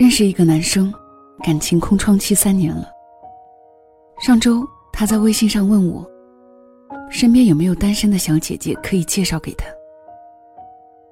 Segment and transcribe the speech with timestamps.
[0.00, 0.90] 认识一个男生，
[1.44, 2.90] 感情空窗期三年了。
[4.18, 6.10] 上周他在微信上问我，
[7.10, 9.66] 身边有没有单身的小姐姐可以介绍给他。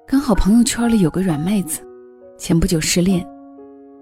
[0.07, 1.81] 刚好朋友圈里有个软妹子，
[2.35, 3.23] 前不久失恋，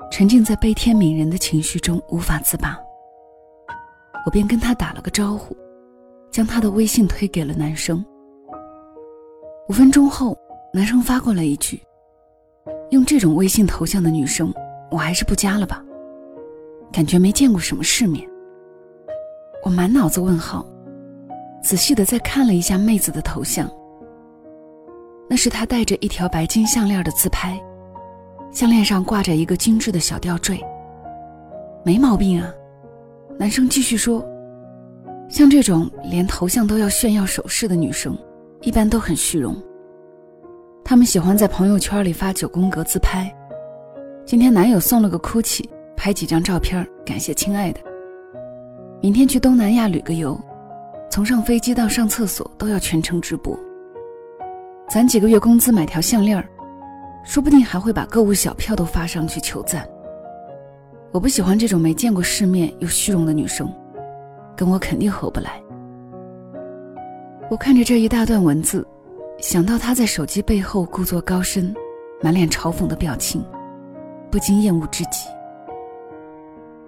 [0.10, 2.80] 沉浸在悲天悯人的情绪中无法自拔。
[4.26, 5.54] 我便跟他打了个招呼，
[6.32, 8.02] 将他的微信推给了男生。
[9.68, 10.38] 五分钟后，
[10.74, 11.78] 男生发过来一句
[12.92, 14.50] ：“用这种微信头像的女生，
[14.90, 15.84] 我还是不加了吧，
[16.92, 18.28] 感觉没见过什么世面。”
[19.64, 20.66] 我满脑子问号，
[21.62, 23.70] 仔细的再看了一下妹子的头像，
[25.30, 27.60] 那是她戴着一条白金项链的自拍，
[28.52, 30.64] 项链上挂着一个精致的小吊坠，
[31.84, 32.54] 没毛病啊。
[33.38, 34.26] 男生继续说，
[35.28, 38.18] 像这种连头像都要炫耀首饰的女生，
[38.62, 39.56] 一般都很虚荣。
[40.86, 43.30] 他们喜欢在朋友圈里发九宫格自拍，
[44.28, 45.64] 今天男友送了个 GUCCI，
[45.96, 47.80] 拍几张照片，感谢亲爱的。
[49.02, 50.38] 明天去东南亚旅个游，
[51.10, 53.58] 从上飞机到上厕所都要全程直播。
[54.90, 56.46] 攒几个月工资买条项链
[57.24, 59.88] 说不定还会把购物小票都发上去求赞。
[61.14, 63.74] 我不喜欢这种没见过世面又虚荣的女生，
[64.58, 65.52] 跟我肯定合不来。
[67.50, 68.86] 我看着这一大段文字，
[69.40, 71.74] 想到他在手机背后故作高深、
[72.22, 73.42] 满脸嘲讽的表情，
[74.32, 75.28] 不禁厌恶至极。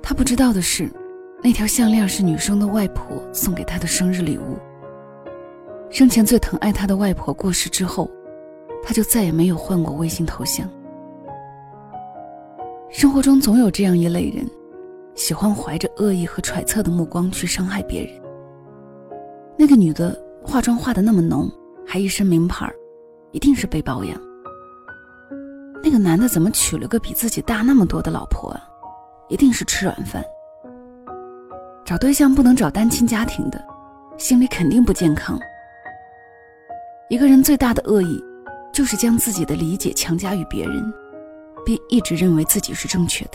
[0.02, 0.90] 他不知道的是。
[1.42, 4.58] 那条项链是女生的外婆送给她的生日礼物。
[5.90, 8.12] 生前最疼爱她的外婆过世之后，
[8.84, 10.70] 他就再也没有换过微信头像。
[12.90, 14.45] 生活中总有这样一类人，
[15.16, 18.14] 喜欢怀着恶意和揣测的目光去伤害别人。
[19.58, 21.50] 那个女的化妆化的那么浓，
[21.88, 22.70] 还一身名牌，
[23.32, 24.28] 一定是被包养。
[25.83, 28.61] 那个男的怎么娶了个比自己大那么多的老婆啊？
[29.27, 30.23] 一定是吃软饭。
[31.86, 33.64] 找对象不能找单亲家庭的，
[34.17, 35.39] 心里肯定不健康。
[37.09, 38.23] 一个人最大的恶意，
[38.71, 40.93] 就是将自己的理解强加于别人，
[41.65, 43.31] 并一直认为自己是正确的。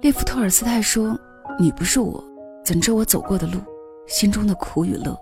[0.00, 1.18] 列夫·托尔斯泰说
[1.58, 2.22] ：“你不是我，
[2.64, 3.60] 怎知我走过的路，
[4.06, 5.18] 心中的苦与乐？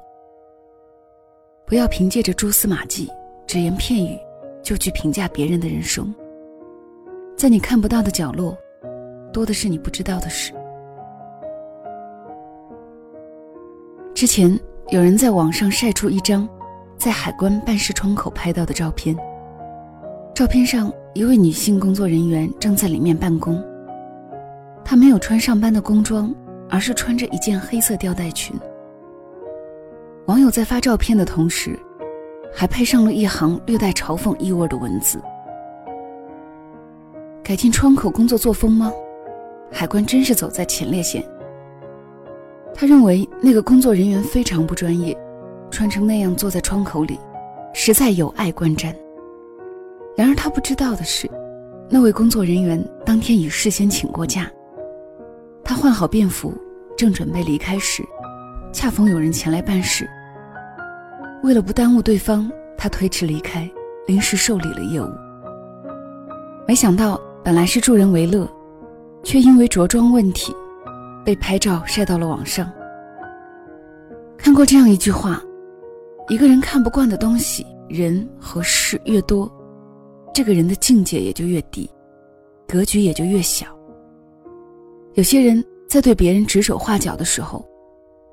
[1.66, 3.10] 不要凭借着蛛丝马迹、
[3.46, 4.18] 只言片语，
[4.64, 6.12] 就去评价别人的人生。
[7.36, 8.56] 在你看不到的角落，
[9.32, 10.52] 多的是你不知道的事。”
[14.14, 14.58] 之前
[14.90, 16.48] 有人在网上晒出一张
[16.96, 19.14] 在海关办事窗口拍到的照片。
[20.34, 23.62] 照片上，一位女性工作人员正在里面办公。
[24.84, 26.34] 她没有穿上班的工装，
[26.70, 28.56] 而是穿着一件黑色吊带裙。
[30.26, 31.78] 网友在发照片的同时，
[32.54, 35.20] 还配上了一行略带嘲讽意味的文字
[37.42, 38.92] ：“改进窗口工作作风吗？
[39.72, 41.24] 海关真是走在前列线。”
[42.72, 45.16] 他认为那个工作人员非常不专业，
[45.70, 47.18] 穿成那样坐在窗口里，
[47.72, 48.94] 实在有碍观瞻。
[50.16, 51.28] 然而他不知道的是，
[51.90, 54.50] 那位工作人员当天已事先请过假。
[55.64, 56.52] 他换好便服，
[56.96, 58.02] 正准备离开时，
[58.72, 60.08] 恰逢有人前来办事。
[61.44, 63.70] 为了不耽误对方，他推迟离开，
[64.06, 65.06] 临时受理了业务。
[66.66, 68.48] 没想到，本来是助人为乐，
[69.22, 70.54] 却因为着装问题。
[71.22, 72.70] 被拍照晒到了网上。
[74.38, 75.42] 看过这样一句话：
[76.28, 79.50] 一个人看不惯的东西、人和事越多，
[80.32, 81.90] 这个人的境界也就越低，
[82.66, 83.66] 格局也就越小。
[85.12, 87.62] 有些人在对别人指手画脚的时候，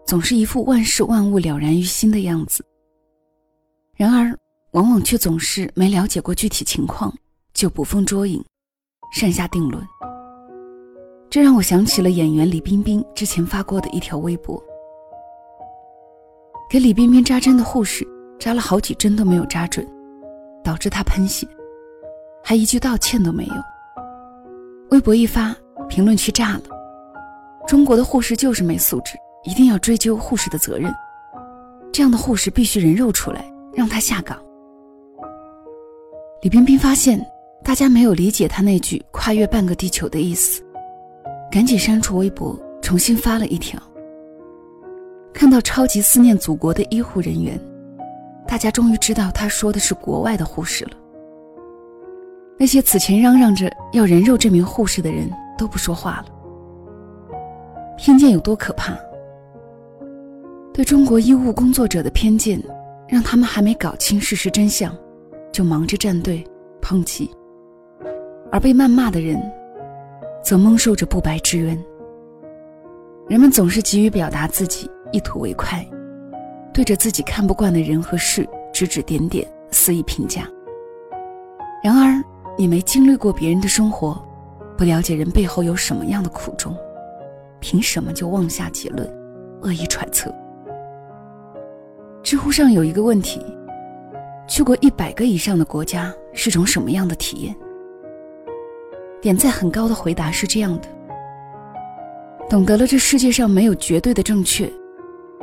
[0.05, 2.63] 总是一副万事万物了然于心的样子，
[4.01, 4.35] 然而
[4.71, 7.13] 往往却总是没了解过具体情况，
[7.53, 8.43] 就捕风捉影，
[9.13, 9.87] 擅下定论。
[11.29, 14.59] 这让我想起了演员李冰冰之前发过的一条微博：
[16.67, 18.03] 给李冰冰扎针的护士
[18.39, 19.87] 扎了好几针都没有扎准，
[20.63, 21.47] 导致她喷血，
[22.43, 23.53] 还一句道歉都没有。
[24.89, 25.55] 微博一发，
[25.87, 26.61] 评论区炸了
[27.69, 30.91] ：“中国的护士就是没素质，一定要追究护士的责任。
[31.93, 34.41] 这样的护士必须人肉出来，让他下岗。”
[36.41, 37.23] 李冰冰发现
[37.63, 40.63] 大家没有理解她那句“跨越半个地球”的意思。
[41.51, 43.77] 赶紧删除微博，重新发了一条。
[45.33, 47.59] 看到超级思念祖国的医护人员，
[48.47, 50.91] 大家终于知道他说的是国外的护士了。
[52.57, 56.25] 那些此前嚷嚷着要人肉这名护士的人都不说话了。
[57.97, 58.97] 偏见有多可怕？
[60.73, 62.61] 对中国医务工作者的偏见，
[63.11, 64.95] 让他们还没搞清事实真相，
[65.51, 66.41] 就忙着站队
[66.81, 67.29] 抨击。
[68.49, 69.37] 而被谩骂的人，
[70.41, 71.77] 则蒙受着不白之冤。
[73.27, 75.85] 人们总是急于表达自己，一吐为快，
[76.73, 80.47] 对着自己看不惯的人和事指指点点，肆意评价。
[81.83, 82.23] 然而，
[82.57, 84.23] 你没经历过别人的生活，
[84.77, 86.73] 不了解人背后有什么样的苦衷，
[87.59, 89.05] 凭什么就妄下结论，
[89.63, 90.33] 恶意揣测？
[92.31, 93.41] 知乎上有一个问题：
[94.47, 97.53] 去过一百个以上的国家是种什么样的体验？
[99.21, 100.87] 点赞很高的回答是这样的：
[102.49, 104.71] 懂得了这世界上没有绝对的正确，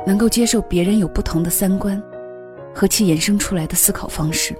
[0.03, 2.01] 能够接受别人有不同的三观
[2.73, 4.55] 和其衍生出来的思考方式。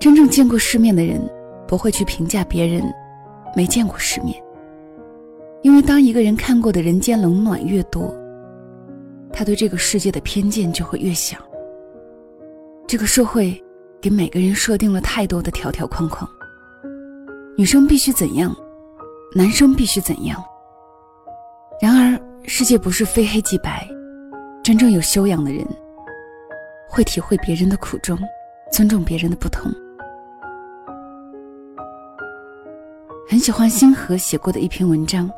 [0.00, 1.20] 真正见过世面的人，
[1.68, 2.82] 不会去评价别人
[3.54, 4.42] 没见过世面，
[5.60, 8.10] 因为当一个人看过的人间冷暖越多，
[9.34, 11.36] 他对这个世界的偏见就会越小。
[12.86, 13.60] 这个社会
[14.00, 16.28] 给每个人设定了太多的条条框框，
[17.56, 18.54] 女生必须怎样，
[19.34, 20.42] 男生必须怎样。
[21.80, 23.88] 然而，世界不是非黑即白，
[24.62, 25.66] 真正有修养的人
[26.88, 28.16] 会体会别人的苦衷，
[28.70, 29.72] 尊重别人的不同。
[33.28, 35.28] 很喜欢星河写过的一篇文章。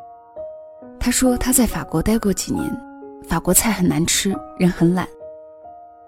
[0.99, 2.69] 他说他在法国待过几年，
[3.27, 5.05] 法国菜很难吃，人很懒，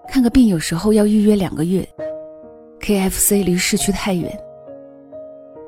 [0.08, 1.86] 看个病有时候要预约两个月
[2.80, 4.34] ，KFC 离市区太远。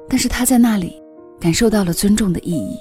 [0.09, 1.03] 但是他在那里
[1.39, 2.79] 感受到了尊重的意义。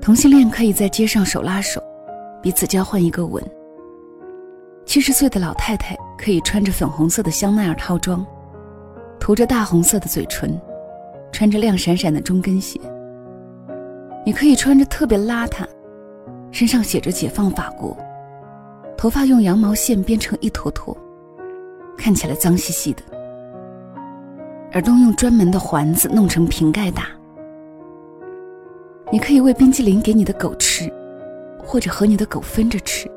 [0.00, 1.82] 同性恋可以在街上手拉手，
[2.40, 3.42] 彼此交换一个吻。
[4.86, 8.24] 七十岁的老太太可以穿着粉红色的香奈儿套装，
[9.18, 10.56] 涂着大红色的嘴唇。
[11.32, 12.80] 穿着亮闪闪的中跟鞋，
[14.24, 15.66] 你可以穿着特别邋遢，
[16.58, 17.96] 身上写着“解放法国”，
[18.98, 20.92] 头发用羊毛线编成一坨坨，
[21.96, 23.02] 看起来脏兮兮的，
[24.72, 27.10] 耳洞用专门的环子弄成瓶盖大。
[29.12, 30.92] 你可以喂冰激凌给你的狗吃，
[31.64, 33.08] 或者和你的狗分着吃，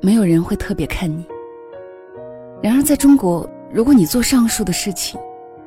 [0.00, 1.24] 没有人会特别看你。
[2.60, 5.20] 然而，在中国，如果你做上述的事情，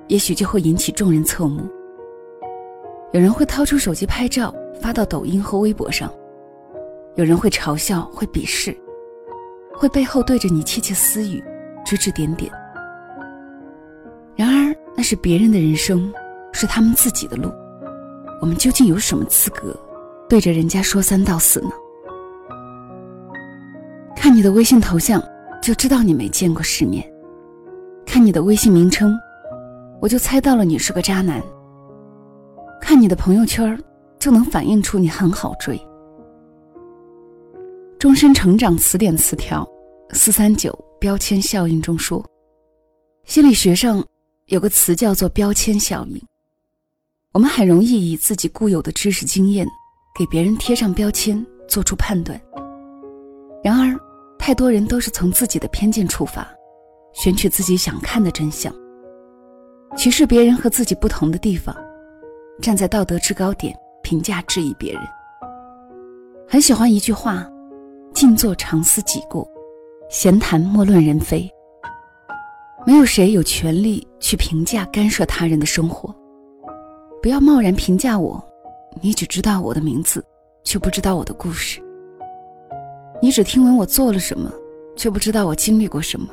[0.10, 1.62] 也许就会引起众人侧目。
[3.14, 6.12] 有人会掏出手机拍照发到抖音和微博上，
[7.16, 8.76] 有人会嘲笑、会鄙视，
[9.74, 11.42] 会背后对着你窃窃私语、
[11.86, 12.52] 指指点点。
[14.36, 16.14] 然而，那是别人的人生，
[16.52, 17.50] 是他们自己的路，
[18.42, 19.74] 我们究竟有什么资格
[20.28, 21.72] 对着人家说三道四呢？
[24.14, 25.24] 看你的微信头像，
[25.62, 27.02] 就知道你没见过世面；
[28.06, 29.18] 看你的微信名称。
[30.02, 31.42] 我就猜到了你是个渣男。
[32.82, 33.82] 看你的朋友圈
[34.20, 35.80] 就能反映出你很好追。
[38.06, 39.68] 终身成长词典词条
[40.12, 42.24] 四三九标签效应中说，
[43.24, 44.06] 心理学上
[44.46, 46.22] 有个词叫做标签效应。
[47.34, 49.66] 我们很容易以自己固有的知识经验
[50.16, 52.40] 给别人贴上标签，做出判断。
[53.64, 54.00] 然而，
[54.38, 56.48] 太多人都是从自己的偏见出发，
[57.12, 58.72] 选取自己想看的真相。
[59.98, 61.76] 歧视别人和自己不同的地方，
[62.62, 65.02] 站在道德制高点评价质疑别人。
[66.48, 67.50] 很喜欢一句话
[68.16, 69.46] ：“静坐常思己过，
[70.10, 71.48] 闲谈莫论人非。”
[72.88, 76.16] 没有谁有权利去评价干涉他人的生活。
[77.22, 78.42] 不要贸然评价我，
[79.02, 80.24] 你只知道我的名字，
[80.64, 81.82] 却不知道我的故事。
[83.22, 84.50] 你只听闻我做了什么，
[84.96, 86.28] 却不知道我经历过什么。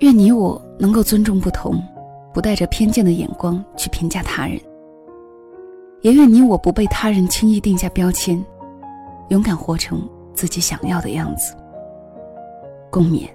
[0.00, 1.82] 愿你我能够尊重不同，
[2.34, 4.60] 不带着偏见的眼光去评价他人。
[6.02, 8.44] 也愿你我不被他人轻易定下标签，
[9.30, 11.54] 勇敢活成自己想要的样子。
[12.90, 13.28] 共勉。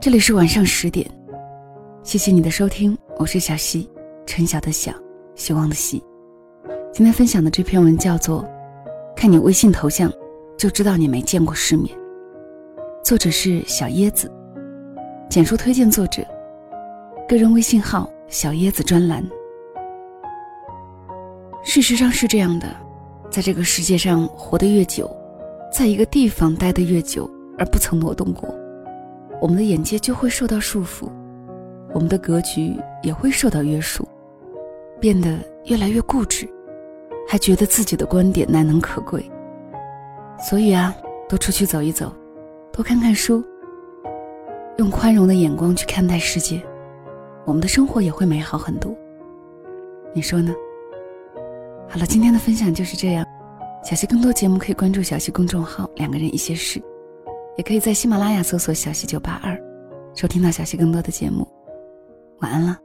[0.00, 1.08] 这里是晚上十点，
[2.02, 3.88] 谢谢你的收听，我是小溪，
[4.26, 4.92] 陈晓的晓，
[5.36, 6.02] 希望的希。
[6.92, 8.42] 今天分享的这篇文叫做
[9.14, 10.12] 《看你微信头像，
[10.58, 11.96] 就知道你没见过世面》。
[13.04, 14.28] 作者是小椰子，
[15.28, 16.26] 简书推荐作者，
[17.28, 19.24] 个人微信号小椰子专栏。
[21.62, 22.66] 事实上是这样的，
[23.30, 25.10] 在这个世界上活得越久，
[25.72, 28.52] 在一个地方待得越久而不曾挪动过，
[29.40, 31.08] 我们的眼界就会受到束缚，
[31.92, 34.08] 我们的格局也会受到约束，
[34.98, 36.48] 变得越来越固执，
[37.28, 39.30] 还觉得自己的观点难能可贵。
[40.38, 40.94] 所以啊，
[41.28, 42.12] 多出去走一走。
[42.72, 43.44] 多看看书，
[44.78, 46.62] 用宽容的眼光去看待世界，
[47.44, 48.96] 我们的生活也会美好很多。
[50.14, 50.54] 你说呢？
[51.90, 53.26] 好了，今天的分享就是这样。
[53.82, 56.80] 小溪更多节目可以关注小溪公众号“两个人一些事”，
[57.58, 59.60] 也可以在喜马拉雅搜索“小溪九八二”，
[60.14, 61.44] 收听到小溪更多的节目。
[62.38, 62.78] 晚安了。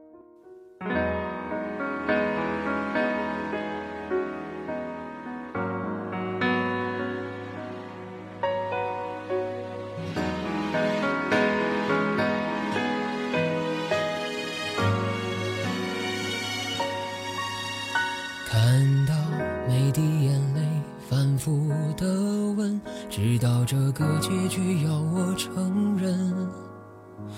[19.68, 20.62] 每滴眼泪，
[21.10, 22.06] 反复的
[22.56, 22.80] 问，
[23.10, 26.48] 知道这个结局要我承认。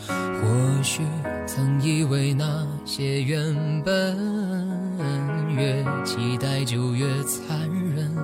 [0.07, 1.01] 或许
[1.45, 4.15] 曾以为那些原本
[5.49, 8.15] 越期待就越残忍，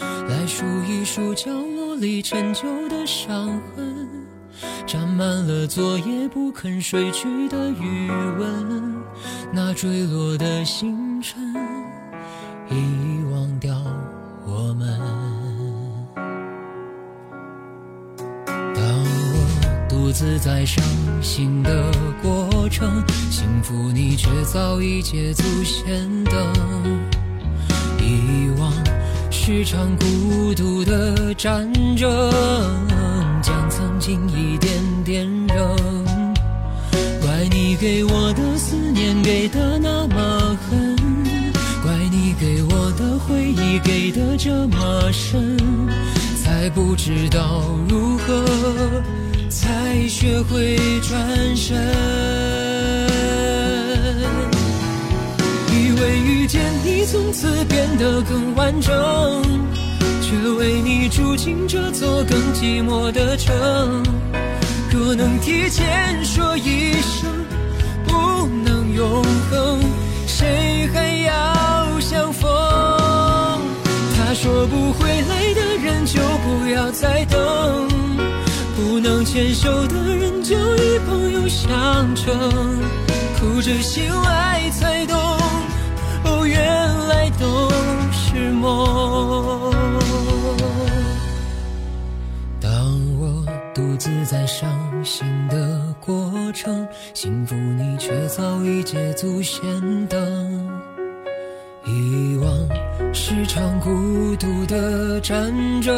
[0.00, 4.26] 来数一数角落里陈旧的伤痕，
[4.86, 8.94] 沾满了昨夜不肯睡去的余温，
[9.52, 11.55] 那坠落的星辰，
[12.70, 13.74] 遗忘掉
[14.46, 14.98] 我们。
[18.54, 18.84] 当
[19.34, 20.84] 我独自在伤
[21.22, 21.90] 心的
[22.22, 26.34] 过程，幸福你却早已捷足先登。
[28.00, 28.72] 遗忘
[29.30, 32.30] 是场孤独的战争，
[33.42, 34.72] 将曾经一点
[35.04, 35.76] 点扔。
[37.20, 40.15] 怪你给我的思念给的那么
[43.84, 45.56] 给的这么深，
[46.42, 48.44] 才不知道如何。
[49.48, 51.76] 才学会转身，
[55.72, 58.92] 以为遇见你从此变得更完整，
[60.20, 63.54] 却为你住进这座更寂寞的城。
[64.92, 67.30] 若能提前说一声
[68.06, 69.80] 不能永恒，
[74.36, 77.88] 说不回来的人就不要再等。
[78.76, 82.38] 不能牵手的人就与朋友相称，
[83.38, 85.16] 哭着醒来才懂，
[86.24, 86.58] 哦，原
[87.08, 87.70] 来都
[88.12, 89.72] 是梦。
[92.60, 92.70] 当
[93.18, 93.42] 我
[93.74, 94.68] 独自在伤
[95.02, 100.95] 心的过程，幸福你却早已捷足先登。
[101.86, 105.94] 遗忘是场孤独的战争，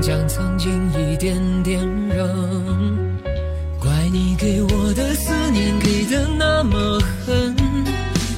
[0.00, 3.18] 将曾经一点点扔。
[3.80, 7.56] 怪你给我的思念给的那么狠，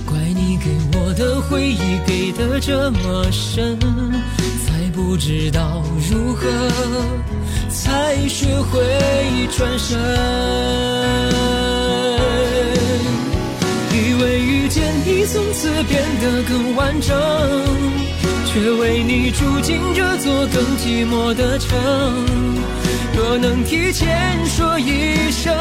[0.06, 3.78] 怪你给我的回忆给的这么深，
[4.64, 6.48] 才不知道如何
[7.68, 9.98] 才学会转身。
[13.94, 17.16] 以为遇见你从此变得更完整，
[18.46, 21.78] 却为你住进这座更寂寞的城。
[23.16, 25.54] 若能提前说一声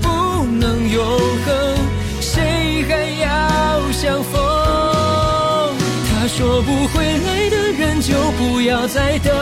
[0.00, 1.04] 不能永
[1.44, 1.76] 恒，
[2.20, 4.40] 谁还要相逢？
[6.08, 9.34] 他说不回来的人就不要再等，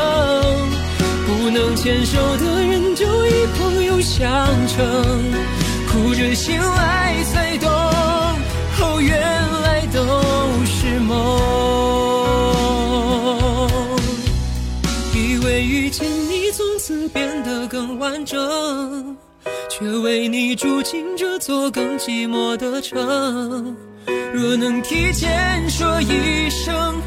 [1.27, 4.27] 不能牵手的人就以朋友相
[4.67, 5.23] 称，
[5.95, 7.71] 哭着醒来才懂。
[7.71, 9.17] 哦，原
[9.63, 10.01] 来都
[10.67, 11.15] 是梦。
[15.15, 19.17] 以为遇见你从此变得更完整，
[19.71, 23.77] 却为你住进这座更寂寞的城。
[24.33, 27.01] 若能提前说一声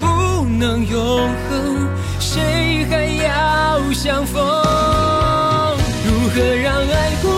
[0.00, 0.06] 不
[0.58, 4.42] 能永恒，谁还要相逢？
[6.04, 7.31] 如何让爱过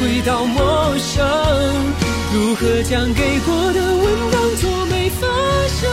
[0.00, 1.24] 回到陌生？
[2.32, 5.26] 如何将给过的吻当作没发
[5.68, 5.90] 生？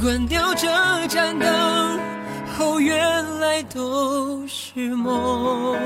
[0.00, 0.68] 关掉这
[1.08, 2.00] 盏灯，
[2.58, 5.76] 哦，原来都是梦，